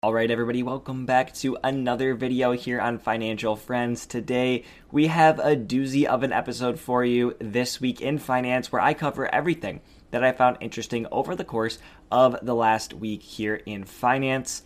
[0.00, 4.06] All right, everybody, welcome back to another video here on Financial Friends.
[4.06, 8.80] Today, we have a doozy of an episode for you this week in finance where
[8.80, 9.80] I cover everything
[10.12, 11.80] that I found interesting over the course
[12.12, 14.62] of the last week here in finance.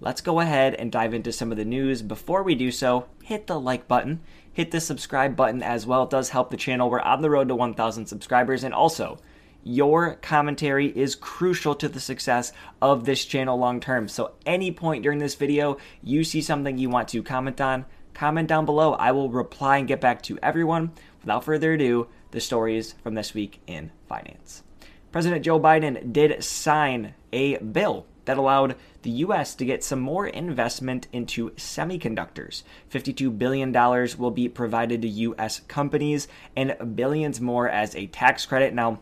[0.00, 2.02] Let's go ahead and dive into some of the news.
[2.02, 4.20] Before we do so, hit the like button,
[4.52, 6.02] hit the subscribe button as well.
[6.02, 6.90] It does help the channel.
[6.90, 9.18] We're on the road to 1,000 subscribers, and also,
[9.64, 14.06] your commentary is crucial to the success of this channel long term.
[14.06, 18.48] So, any point during this video you see something you want to comment on, comment
[18.48, 18.92] down below.
[18.92, 20.92] I will reply and get back to everyone.
[21.22, 24.62] Without further ado, the stories from this week in finance.
[25.10, 30.26] President Joe Biden did sign a bill that allowed the US to get some more
[30.26, 32.62] investment into semiconductors.
[32.90, 33.72] $52 billion
[34.18, 36.26] will be provided to US companies
[36.56, 38.74] and billions more as a tax credit.
[38.74, 39.00] Now,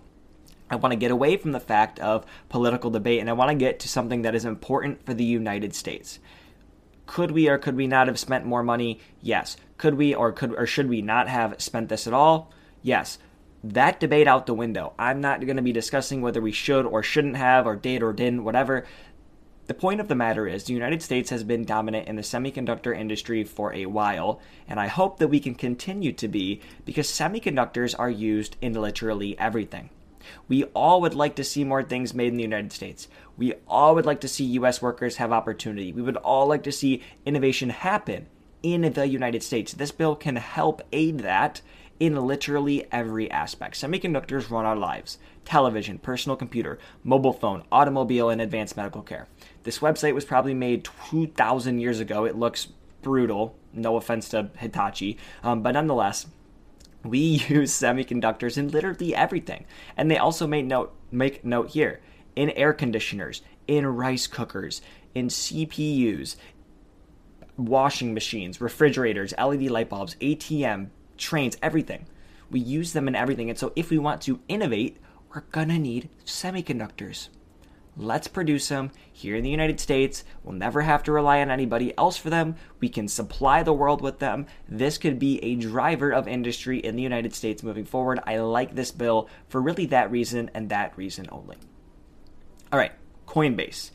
[0.72, 3.54] I want to get away from the fact of political debate and I want to
[3.54, 6.18] get to something that is important for the United States.
[7.04, 8.98] Could we or could we not have spent more money?
[9.20, 9.58] Yes.
[9.76, 12.50] Could we or could or should we not have spent this at all?
[12.80, 13.18] Yes.
[13.62, 14.94] That debate out the window.
[14.98, 18.14] I'm not going to be discussing whether we should or shouldn't have or did or
[18.14, 18.86] didn't, whatever.
[19.66, 22.98] The point of the matter is, the United States has been dominant in the semiconductor
[22.98, 27.94] industry for a while, and I hope that we can continue to be because semiconductors
[27.96, 29.90] are used in literally everything.
[30.48, 33.08] We all would like to see more things made in the United States.
[33.36, 35.92] We all would like to see US workers have opportunity.
[35.92, 38.26] We would all like to see innovation happen
[38.62, 39.72] in the United States.
[39.72, 41.60] This bill can help aid that
[42.00, 43.76] in literally every aspect.
[43.76, 49.28] Semiconductors run our lives television, personal computer, mobile phone, automobile, and advanced medical care.
[49.64, 52.24] This website was probably made 2,000 years ago.
[52.24, 52.68] It looks
[53.02, 53.56] brutal.
[53.72, 55.18] No offense to Hitachi.
[55.42, 56.26] Um, but nonetheless,
[57.04, 59.64] we use semiconductors in literally everything.
[59.96, 62.00] And they also make note make note here
[62.34, 64.80] in air conditioners, in rice cookers,
[65.14, 66.36] in CPUs,
[67.56, 72.06] washing machines, refrigerators, LED light bulbs, ATM, trains, everything.
[72.50, 73.50] We use them in everything.
[73.50, 74.98] And so if we want to innovate,
[75.34, 77.28] we're to need semiconductors.
[77.96, 80.24] Let's produce them here in the United States.
[80.42, 82.56] We'll never have to rely on anybody else for them.
[82.80, 84.46] We can supply the world with them.
[84.66, 88.20] This could be a driver of industry in the United States moving forward.
[88.26, 91.58] I like this bill for really that reason and that reason only.
[92.72, 92.92] All right,
[93.26, 93.90] Coinbase.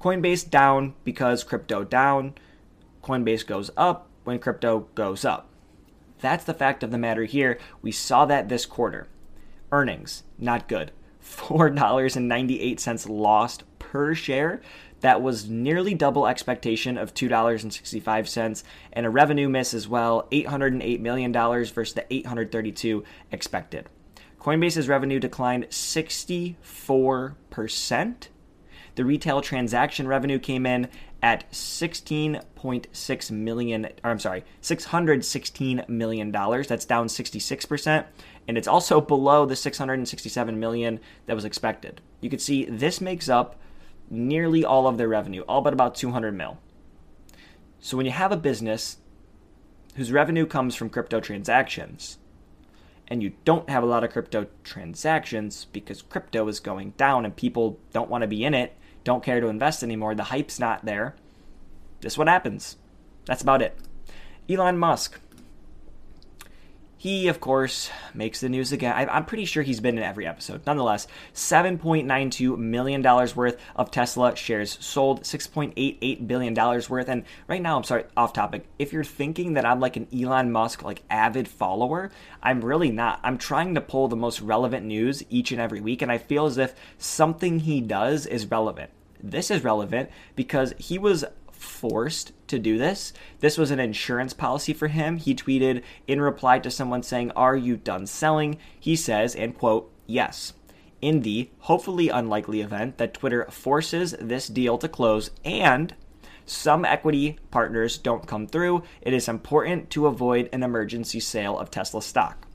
[0.00, 2.34] Coinbase down because crypto down.
[3.04, 5.50] Coinbase goes up when crypto goes up.
[6.20, 7.58] That's the fact of the matter here.
[7.82, 9.08] We saw that this quarter.
[9.70, 10.92] Earnings, not good.
[11.22, 14.60] $4.98 lost per share.
[15.00, 18.62] That was nearly double expectation of $2.65
[18.92, 23.02] and a revenue miss as well, $808 million versus the 832
[23.32, 23.88] expected.
[24.40, 28.28] Coinbase's revenue declined 64%.
[28.94, 30.88] The retail transaction revenue came in
[31.22, 36.66] at 16.6 million or I'm sorry, 616 million dollars.
[36.66, 38.04] That's down 66%
[38.48, 42.00] and it's also below the 667 million that was expected.
[42.20, 43.56] You can see this makes up
[44.10, 46.58] nearly all of their revenue, all but about 200 mil.
[47.80, 48.98] So when you have a business
[49.94, 52.18] whose revenue comes from crypto transactions,
[53.08, 57.36] and you don't have a lot of crypto transactions because crypto is going down and
[57.36, 60.84] people don't want to be in it, don't care to invest anymore, the hype's not
[60.84, 61.14] there.
[62.00, 62.76] This what happens.
[63.26, 63.78] That's about it.
[64.48, 65.20] Elon Musk
[67.02, 69.08] he, of course, makes the news again.
[69.10, 70.64] I'm pretty sure he's been in every episode.
[70.64, 77.08] Nonetheless, $7.92 million worth of Tesla shares sold, $6.88 billion worth.
[77.08, 78.68] And right now, I'm sorry, off topic.
[78.78, 83.18] If you're thinking that I'm like an Elon Musk, like avid follower, I'm really not.
[83.24, 86.02] I'm trying to pull the most relevant news each and every week.
[86.02, 88.92] And I feel as if something he does is relevant.
[89.20, 91.24] This is relevant because he was
[91.62, 93.12] forced to do this.
[93.40, 95.16] This was an insurance policy for him.
[95.16, 98.58] He tweeted in reply to someone saying, Are you done selling?
[98.78, 100.52] He says, and quote, Yes.
[101.00, 105.94] In the hopefully unlikely event that Twitter forces this deal to close and
[106.44, 111.70] some equity partners don't come through, it is important to avoid an emergency sale of
[111.70, 112.46] Tesla stock.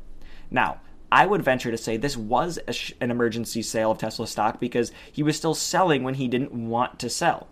[0.51, 0.81] Now,
[1.11, 4.91] I would venture to say this was sh- an emergency sale of Tesla stock because
[5.11, 7.47] he was still selling when he didn't want to sell.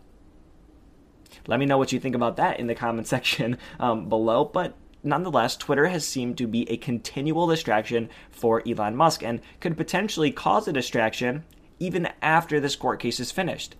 [1.47, 4.45] Let me know what you think about that in the comment section um, below.
[4.45, 9.77] But nonetheless, Twitter has seemed to be a continual distraction for Elon Musk and could
[9.77, 11.43] potentially cause a distraction
[11.79, 13.75] even after this court case is finished.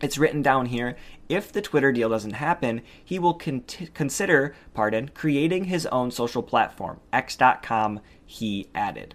[0.00, 0.96] It's written down here
[1.28, 6.42] if the Twitter deal doesn't happen, he will con- consider, pardon, creating his own social
[6.42, 9.14] platform, x.com, he added.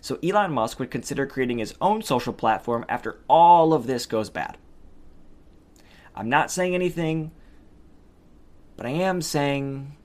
[0.00, 4.30] So Elon Musk would consider creating his own social platform after all of this goes
[4.30, 4.56] bad.
[6.16, 7.30] I'm not saying anything,
[8.76, 9.96] but I am saying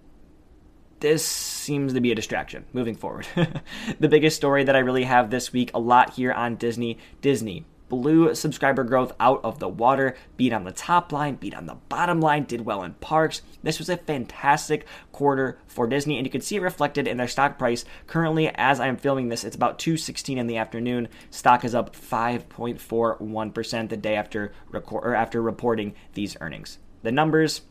[0.99, 3.27] this seems to be a distraction moving forward.
[3.99, 6.97] the biggest story that I really have this week, a lot here on Disney.
[7.21, 11.65] Disney blew subscriber growth out of the water, beat on the top line, beat on
[11.65, 13.41] the bottom line, did well in parks.
[13.61, 17.27] This was a fantastic quarter for Disney, and you can see it reflected in their
[17.27, 17.83] stock price.
[18.07, 21.09] Currently, as I'm filming this, it's about 2:16 in the afternoon.
[21.29, 26.79] Stock is up 5.41% the day after record or after reporting these earnings.
[27.03, 27.61] The numbers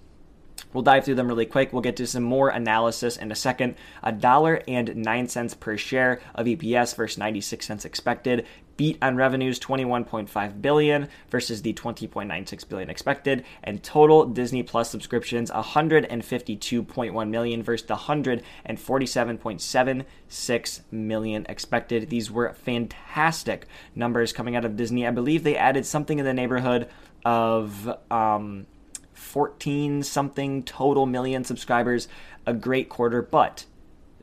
[0.72, 1.72] We'll dive through them really quick.
[1.72, 3.74] We'll get to some more analysis in a second.
[4.02, 8.46] A dollar and nine cents per share of EPS versus 96 cents expected.
[8.80, 15.50] Beat on revenues 21.5 billion versus the 20.96 billion expected, and total Disney Plus subscriptions
[15.50, 22.08] 152.1 million versus the 147.76 million expected.
[22.08, 25.06] These were fantastic numbers coming out of Disney.
[25.06, 26.88] I believe they added something in the neighborhood
[27.22, 28.66] of um,
[29.12, 32.08] 14 something total million subscribers,
[32.46, 33.66] a great quarter, but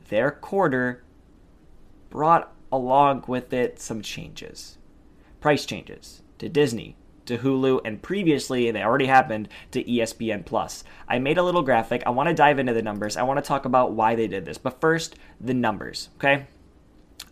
[0.08, 1.04] their quarter
[2.10, 4.78] brought along with it some changes.
[5.40, 10.82] Price changes to Disney, to Hulu, and previously they already happened to ESPN Plus.
[11.06, 12.02] I made a little graphic.
[12.06, 13.16] I want to dive into the numbers.
[13.16, 14.58] I want to talk about why they did this.
[14.58, 16.46] But first, the numbers, okay?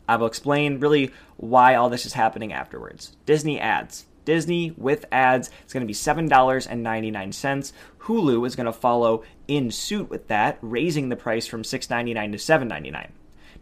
[0.09, 3.17] I will explain really why all this is happening afterwards.
[3.27, 4.07] Disney ads.
[4.25, 7.73] Disney with ads is going to be $7.99.
[8.01, 12.39] Hulu is going to follow in suit with that, raising the price from $6.99 to
[12.39, 13.09] $7.99.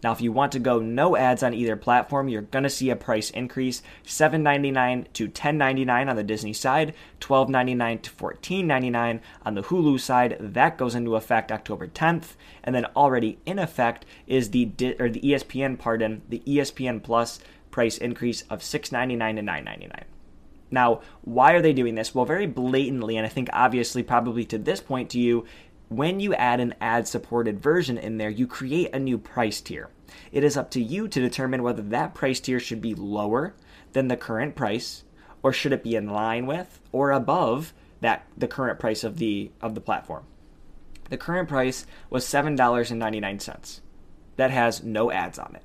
[0.03, 2.91] Now, if you want to go no ads on either platform, you're going to see
[2.91, 9.63] a price increase $7.99 to $10.99 on the Disney side, $12.99 to $14.99 on the
[9.63, 10.37] Hulu side.
[10.41, 12.35] That goes into effect October 10th.
[12.63, 17.99] And then already in effect is the or the ESPN, pardon, the ESPN Plus price
[17.99, 20.05] increase of $6.99 to $9.99.
[20.71, 22.15] Now, why are they doing this?
[22.15, 25.45] Well, very blatantly, and I think obviously, probably to this point to you,
[25.89, 29.91] when you add an ad supported version in there, you create a new price tier.
[30.33, 33.55] It is up to you to determine whether that price tier should be lower
[33.93, 35.05] than the current price
[35.43, 39.51] or should it be in line with or above that the current price of the
[39.61, 40.25] of the platform.
[41.11, 43.81] The current price was $7.99.
[44.37, 45.63] That has no ads on it.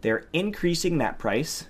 [0.00, 1.66] They're increasing that price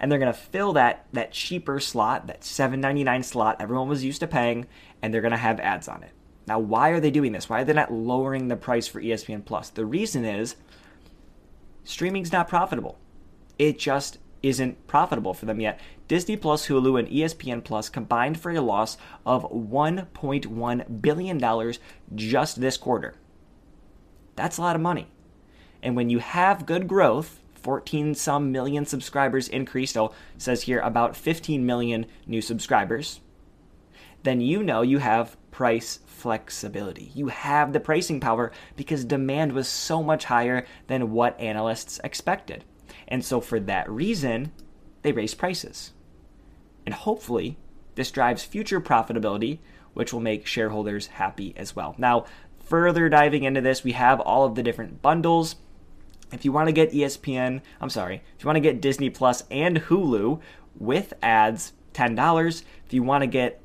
[0.00, 4.20] and they're going to fill that that cheaper slot, that 7.99 slot everyone was used
[4.20, 4.66] to paying,
[5.02, 6.12] and they're going to have ads on it.
[6.48, 7.50] Now, why are they doing this?
[7.50, 9.68] Why are they not lowering the price for ESPN Plus?
[9.68, 10.56] The reason is
[11.84, 12.98] streaming's not profitable.
[13.58, 15.78] It just isn't profitable for them yet.
[16.06, 18.96] Disney Plus, Hulu, and ESPN Plus combined for a loss
[19.26, 21.74] of $1.1 billion
[22.14, 23.14] just this quarter.
[24.34, 25.08] That's a lot of money.
[25.82, 29.98] And when you have good growth, 14 some million subscribers increased.
[29.98, 33.20] Oh, says here about 15 million new subscribers.
[34.22, 37.10] Then you know you have price flexibility.
[37.16, 42.64] You have the pricing power because demand was so much higher than what analysts expected.
[43.08, 44.52] And so, for that reason,
[45.02, 45.94] they raised prices.
[46.86, 47.58] And hopefully,
[47.96, 49.58] this drives future profitability,
[49.94, 51.96] which will make shareholders happy as well.
[51.98, 52.26] Now,
[52.64, 55.56] further diving into this, we have all of the different bundles
[56.30, 59.42] if you want to get ESPN, I'm sorry, if you want to get Disney Plus
[59.50, 60.40] and Hulu
[60.78, 62.62] with ads, $10.
[62.84, 63.62] If you want to get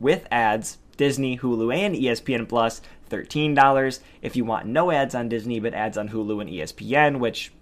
[0.00, 4.00] with ads, Disney, Hulu, and ESPN Plus, $13.
[4.22, 7.52] If you want no ads on Disney but ads on Hulu and ESPN, which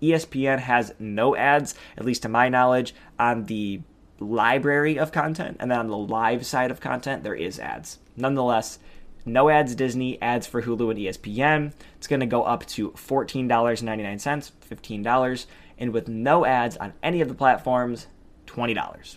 [0.00, 3.80] ESPN has no ads, at least to my knowledge, on the
[4.20, 7.98] library of content, and then on the live side of content, there is ads.
[8.16, 8.78] Nonetheless,
[9.26, 11.72] no ads Disney, ads for Hulu and ESPN.
[11.96, 15.46] It's going to go up to $14.99, $15.
[15.78, 18.06] And with no ads on any of the platforms,
[18.46, 19.16] $20.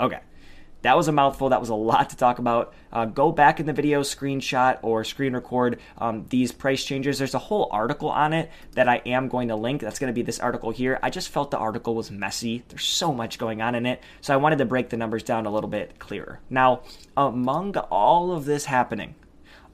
[0.00, 0.20] Okay.
[0.86, 1.48] That was a mouthful.
[1.48, 2.72] That was a lot to talk about.
[2.92, 7.18] Uh, go back in the video, screenshot or screen record um, these price changes.
[7.18, 9.80] There's a whole article on it that I am going to link.
[9.80, 11.00] That's going to be this article here.
[11.02, 12.62] I just felt the article was messy.
[12.68, 14.00] There's so much going on in it.
[14.20, 16.38] So I wanted to break the numbers down a little bit clearer.
[16.48, 16.82] Now,
[17.16, 19.16] among all of this happening,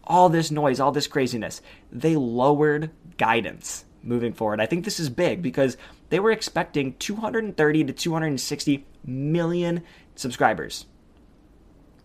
[0.05, 1.61] all this noise, all this craziness,
[1.93, 2.89] they lowered
[3.19, 4.63] guidance moving forward.
[4.63, 5.77] I think this is big because
[6.09, 9.83] they were expecting 230 to 260 million
[10.15, 10.87] subscribers.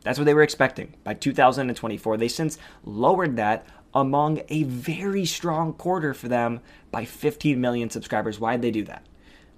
[0.07, 2.15] That's what they were expecting by 2024.
[2.15, 6.61] They since lowered that among a very strong quarter for them
[6.91, 8.39] by 15 million subscribers.
[8.39, 9.05] Why'd they do that?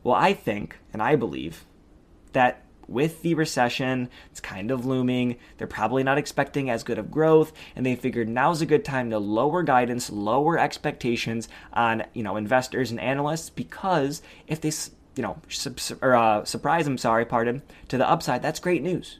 [0.04, 1.66] Well, I think and I believe
[2.34, 5.36] that with the recession, it's kind of looming.
[5.60, 9.12] They're probably not expecting as good of growth, and they figured now's a good time
[9.12, 14.72] to lower guidance, lower expectations on you know investors and analysts because if they
[15.16, 15.38] you know
[16.02, 19.20] or, uh, surprise, I'm sorry, pardon, to the upside, that's great news.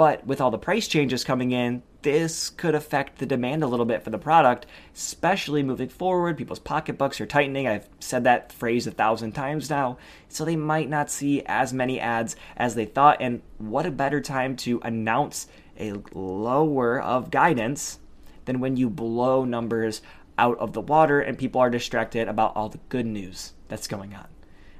[0.00, 3.84] But with all the price changes coming in, this could affect the demand a little
[3.84, 4.64] bit for the product,
[4.94, 6.38] especially moving forward.
[6.38, 7.68] People's pocketbooks are tightening.
[7.68, 9.98] I've said that phrase a thousand times now.
[10.26, 13.18] So they might not see as many ads as they thought.
[13.20, 17.98] And what a better time to announce a lower of guidance
[18.46, 20.00] than when you blow numbers
[20.38, 24.14] out of the water and people are distracted about all the good news that's going
[24.14, 24.28] on.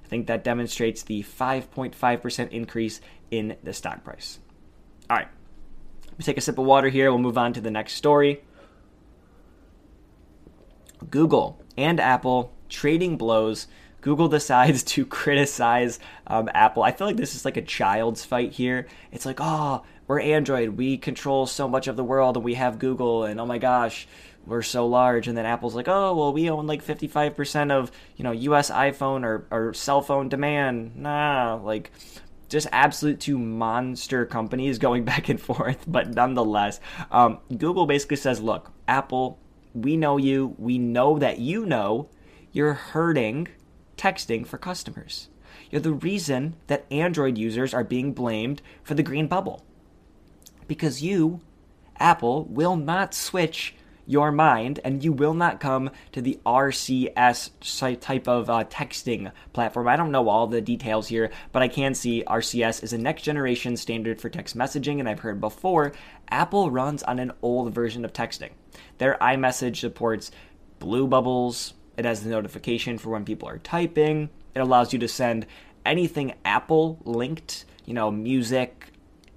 [0.03, 4.39] I think that demonstrates the 5.5% increase in the stock price.
[5.11, 5.29] All right.
[6.07, 7.11] Let me take a sip of water here.
[7.11, 8.45] We'll move on to the next story.
[11.11, 13.67] Google and Apple trading blows.
[14.03, 15.99] Google decides to criticize
[16.29, 16.85] um, Apple.
[16.85, 18.87] I feel like this is like a child's fight here.
[19.11, 20.71] It's like, oh, we're Android.
[20.71, 23.25] We control so much of the world and we have Google.
[23.25, 24.07] And oh my gosh,
[24.47, 25.27] we're so large.
[25.27, 29.25] And then Apple's like, oh, well, we own like 55% of, you know, US iPhone
[29.25, 30.95] or, or cell phone demand.
[30.95, 31.91] Nah, like
[32.51, 35.85] just absolute two monster companies going back and forth.
[35.87, 36.81] But nonetheless,
[37.11, 39.39] um, Google basically says, look, Apple,
[39.73, 40.55] we know you.
[40.59, 42.11] We know that you know
[42.53, 43.49] you're hurting
[43.97, 45.29] texting for customers.
[45.71, 49.65] You're the reason that Android users are being blamed for the green bubble.
[50.67, 51.41] Because you,
[51.99, 53.75] Apple, will not switch
[54.11, 59.87] your mind and you will not come to the RCS type of uh, texting platform.
[59.87, 63.23] I don't know all the details here, but I can see RCS is a next
[63.23, 65.93] generation standard for text messaging, and I've heard before
[66.29, 68.51] Apple runs on an old version of texting.
[68.99, 70.33] Their iMessage supports
[70.81, 75.09] blue bubbles, it has the notification for when people are typing, it allows you to
[75.09, 75.47] send
[75.87, 78.87] anything Apple linked, you know, music,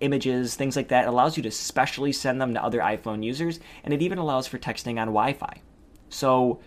[0.04, 1.06] images, things like that.
[1.06, 4.48] It allows you to specially send them to other iPhone users, and it even allows
[4.48, 5.62] for texting on Wi Fi.
[6.10, 6.60] So,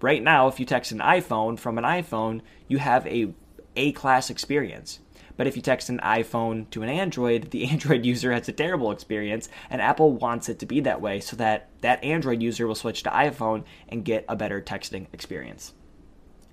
[0.00, 3.32] right now, if you text an iPhone from an iPhone, you have a
[3.76, 5.00] A class experience.
[5.36, 8.90] But if you text an iPhone to an Android, the Android user has a terrible
[8.90, 12.74] experience, and Apple wants it to be that way so that that Android user will
[12.74, 15.72] switch to iPhone and get a better texting experience.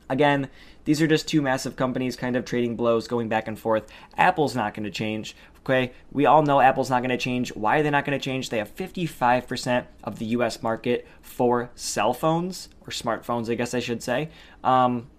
[0.10, 0.50] Again,
[0.86, 3.88] these are just two massive companies kind of trading blows, going back and forth.
[4.18, 5.36] Apple's not going to change.
[5.60, 7.54] Okay, we all know Apple's not going to change.
[7.54, 8.50] Why are they not going to change?
[8.50, 13.80] They have 55% of the US market for cell phones, or smartphones, I guess I
[13.80, 14.30] should say.
[14.64, 15.10] Um,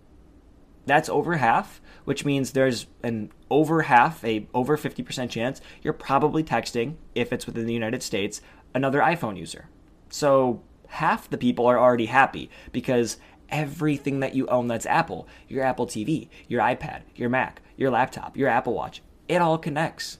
[0.86, 6.42] that's over half, which means there's an over half, a over 50% chance you're probably
[6.42, 8.40] texting, if it's within the United States,
[8.74, 9.68] another iPhone user.
[10.08, 13.18] So half the people are already happy because
[13.50, 18.36] everything that you own that's Apple, your Apple TV, your iPad, your Mac, your laptop,
[18.36, 20.18] your Apple Watch, it all connects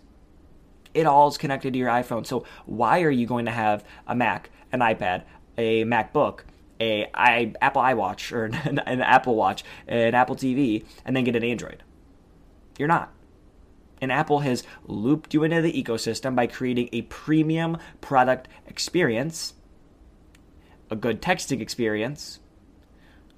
[0.94, 2.26] it all is connected to your iPhone.
[2.26, 5.22] So why are you going to have a Mac, an iPad,
[5.56, 6.40] a MacBook,
[6.80, 11.36] a I, Apple iWatch or an, an Apple Watch, an Apple TV, and then get
[11.36, 11.82] an Android?
[12.78, 13.12] You're not.
[14.00, 19.54] And Apple has looped you into the ecosystem by creating a premium product experience,
[20.88, 22.38] a good texting experience,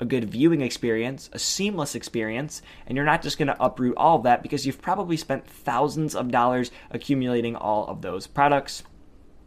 [0.00, 4.16] a good viewing experience, a seamless experience, and you're not just going to uproot all
[4.16, 8.83] of that because you've probably spent thousands of dollars accumulating all of those products.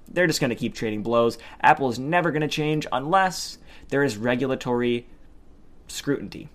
[0.08, 1.40] They're just going to keep trading blows.
[1.62, 3.58] Apple is never going to change unless
[3.90, 5.08] there is regulatory
[5.88, 6.50] scrutiny.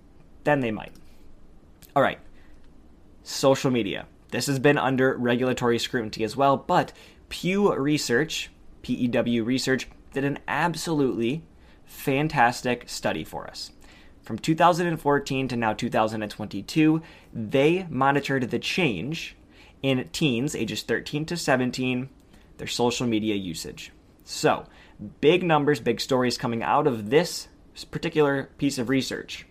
[0.45, 0.93] Then they might.
[1.95, 2.19] All right.
[3.23, 4.05] Social media.
[4.31, 6.93] This has been under regulatory scrutiny as well, but
[7.29, 8.49] Pew Research,
[8.83, 11.43] PEW Research, did an absolutely
[11.85, 13.71] fantastic study for us.
[14.29, 17.01] From 2014 to now 2022,
[17.33, 19.35] they monitored the change
[19.81, 22.09] in teens ages 13 to 17,
[22.59, 23.91] their social media usage.
[24.23, 24.67] So,
[25.19, 27.47] big numbers, big stories coming out of this
[27.89, 29.47] particular piece of research.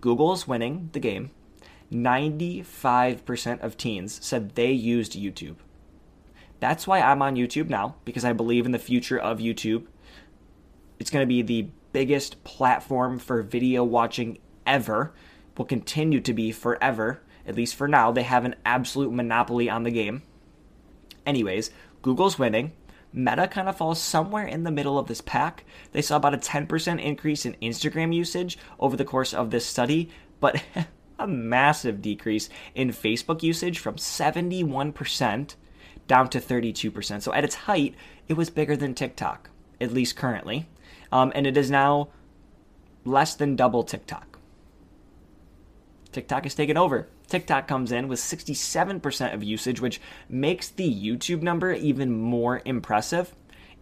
[0.00, 1.32] Google's winning the game.
[1.92, 5.56] 95% of teens said they used YouTube.
[6.60, 9.86] That's why I'm on YouTube now, because I believe in the future of YouTube.
[11.00, 15.12] It's going to be the biggest platform for video watching ever,
[15.56, 18.12] will continue to be forever, at least for now.
[18.12, 20.22] They have an absolute monopoly on the game.
[21.26, 21.70] Anyways,
[22.02, 22.72] Google's winning.
[23.12, 25.64] Meta kind of falls somewhere in the middle of this pack.
[25.92, 30.10] They saw about a 10% increase in Instagram usage over the course of this study,
[30.40, 30.62] but
[31.18, 35.54] a massive decrease in Facebook usage from 71%
[36.06, 37.22] down to 32%.
[37.22, 37.94] So at its height,
[38.28, 40.68] it was bigger than TikTok, at least currently
[41.12, 42.08] um, and it is now
[43.04, 44.38] less than double TikTok.
[46.12, 47.08] TikTok is taken over.
[47.28, 53.34] TikTok comes in with 67% of usage, which makes the YouTube number even more impressive.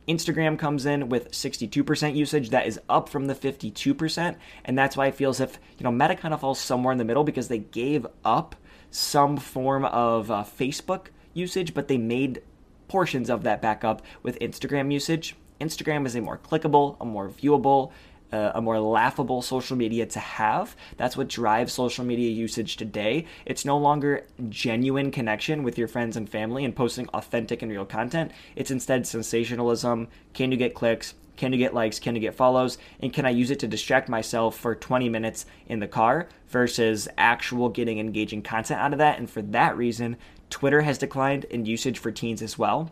[0.08, 2.50] Instagram comes in with 62% usage.
[2.50, 4.36] That is up from the 52%.
[4.64, 7.04] And that's why it feels if, you know, Meta kind of falls somewhere in the
[7.04, 8.56] middle because they gave up
[8.90, 12.42] some form of uh, Facebook usage, but they made
[12.88, 15.36] portions of that back up with Instagram usage.
[15.60, 17.92] Instagram is a more clickable, a more viewable,
[18.32, 20.76] uh, a more laughable social media to have.
[20.96, 23.26] That's what drives social media usage today.
[23.44, 27.84] It's no longer genuine connection with your friends and family and posting authentic and real
[27.84, 28.32] content.
[28.56, 30.08] It's instead sensationalism.
[30.34, 31.14] Can you get clicks?
[31.36, 31.98] Can you get likes?
[31.98, 32.78] Can you get follows?
[33.00, 37.08] And can I use it to distract myself for 20 minutes in the car versus
[37.18, 39.18] actual getting engaging content out of that?
[39.18, 40.16] And for that reason,
[40.48, 42.90] Twitter has declined in usage for teens as well.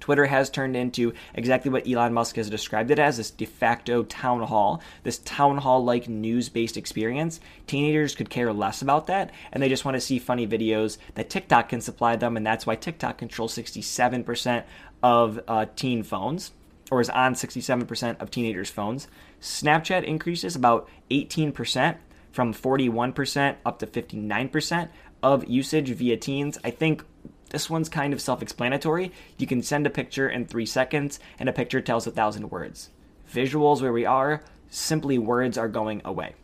[0.00, 4.02] Twitter has turned into exactly what Elon Musk has described it as this de facto
[4.02, 7.40] town hall, this town hall like news based experience.
[7.66, 11.30] Teenagers could care less about that, and they just want to see funny videos that
[11.30, 14.64] TikTok can supply them, and that's why TikTok controls 67%
[15.02, 16.52] of uh, teen phones,
[16.90, 19.08] or is on 67% of teenagers' phones.
[19.40, 21.96] Snapchat increases about 18%
[22.32, 24.88] from 41% up to 59%
[25.22, 26.58] of usage via teens.
[26.64, 27.04] I think
[27.54, 29.12] this one's kind of self explanatory.
[29.38, 32.90] You can send a picture in three seconds, and a picture tells a thousand words.
[33.32, 36.34] Visuals, where we are, simply words are going away.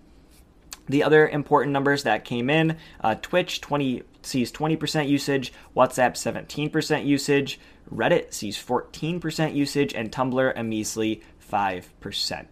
[0.89, 7.05] The other important numbers that came in uh, Twitch 20 sees 20% usage, WhatsApp 17%
[7.05, 7.59] usage,
[7.93, 12.47] Reddit sees 14% usage, and Tumblr a measly 5%.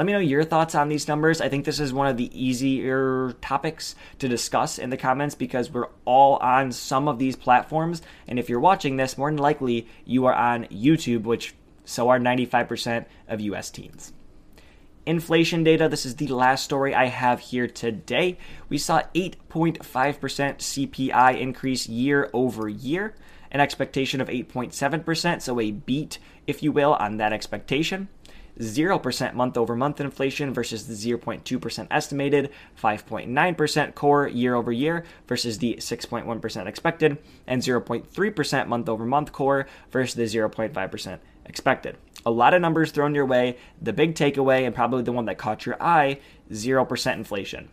[0.00, 1.42] Let me know your thoughts on these numbers.
[1.42, 5.70] I think this is one of the easier topics to discuss in the comments because
[5.70, 8.00] we're all on some of these platforms.
[8.26, 11.54] And if you're watching this, more than likely you are on YouTube, which
[11.84, 14.14] so are 95% of US teens.
[15.04, 18.38] Inflation data, this is the last story I have here today.
[18.70, 23.14] We saw 8.5% CPI increase year over year,
[23.50, 28.08] an expectation of 8.7%, so a beat, if you will, on that expectation.
[28.60, 32.50] 0% month over month inflation versus the 0.2% estimated,
[32.80, 39.66] 5.9% core year over year versus the 6.1% expected, and 0.3% month over month core
[39.90, 41.96] versus the 0.5% expected.
[42.26, 43.56] A lot of numbers thrown your way.
[43.80, 47.70] The big takeaway, and probably the one that caught your eye 0% inflation.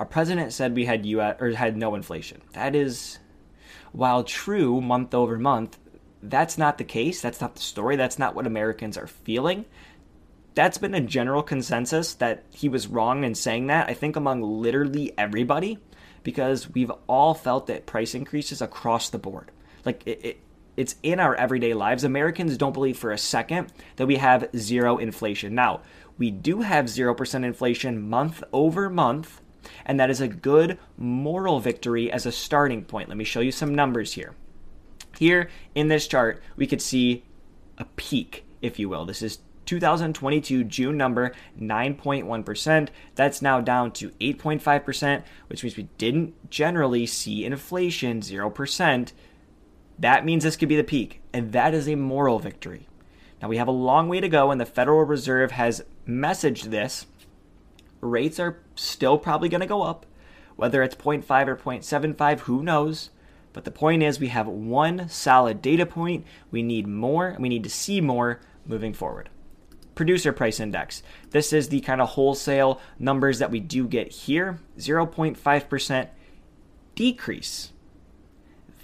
[0.00, 2.40] Our president said we had US or had no inflation.
[2.52, 3.18] That is
[3.92, 5.78] while true month over month,
[6.22, 7.20] that's not the case.
[7.20, 7.96] That's not the story.
[7.96, 9.64] That's not what Americans are feeling.
[10.54, 14.42] That's been a general consensus that he was wrong in saying that, I think, among
[14.42, 15.78] literally everybody,
[16.24, 19.52] because we've all felt that price increases across the board.
[19.84, 20.40] Like, it, it
[20.76, 22.04] it's in our everyday lives.
[22.04, 25.52] Americans don't believe for a second that we have zero inflation.
[25.52, 25.80] Now,
[26.18, 29.40] we do have 0% inflation month over month,
[29.84, 33.08] and that is a good moral victory as a starting point.
[33.08, 34.34] Let me show you some numbers here.
[35.18, 37.24] Here in this chart, we could see
[37.76, 39.04] a peak, if you will.
[39.04, 42.88] This is 2022 June number, 9.1%.
[43.16, 49.12] That's now down to 8.5%, which means we didn't generally see inflation 0%.
[49.98, 52.86] That means this could be the peak, and that is a moral victory.
[53.42, 57.06] Now we have a long way to go, and the Federal Reserve has messaged this.
[58.00, 60.06] Rates are still probably going to go up.
[60.54, 63.10] Whether it's 0.5 or 0.75, who knows?
[63.52, 66.24] But the point is, we have one solid data point.
[66.50, 69.30] We need more, we need to see more moving forward.
[69.94, 71.02] Producer price index.
[71.30, 76.08] This is the kind of wholesale numbers that we do get here 0.5%
[76.94, 77.72] decrease.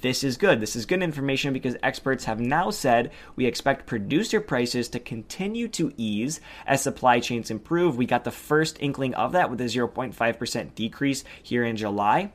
[0.04, 0.60] This is good.
[0.60, 5.66] This is good information because experts have now said we expect producer prices to continue
[5.68, 7.96] to ease as supply chains improve.
[7.96, 12.32] We got the first inkling of that with a 0.5% decrease here in July.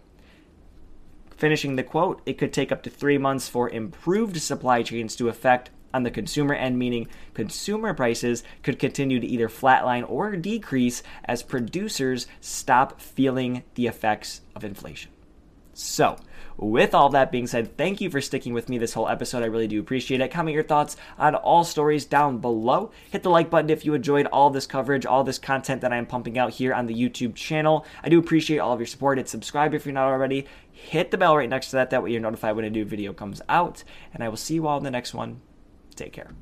[1.40, 5.30] Finishing the quote, it could take up to three months for improved supply chains to
[5.30, 11.02] affect on the consumer end, meaning consumer prices could continue to either flatline or decrease
[11.24, 15.12] as producers stop feeling the effects of inflation.
[15.82, 16.18] So,
[16.58, 19.44] with all that being said, thank you for sticking with me this whole episode.
[19.44, 20.30] I really do appreciate it.
[20.30, 22.92] Comment your thoughts on all stories down below.
[23.10, 25.96] Hit the like button if you enjoyed all this coverage, all this content that I
[25.96, 27.86] am pumping out here on the YouTube channel.
[28.04, 29.20] I do appreciate all of your support.
[29.20, 30.48] Hit subscribe if you're not already.
[30.70, 31.92] Hit the bell right next to that.
[31.92, 33.86] That way you're notified when a new video comes out.
[34.14, 35.40] And I will see you all in the next one.
[35.96, 36.34] Take care.